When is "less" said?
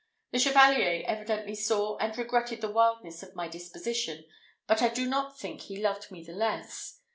6.33-7.01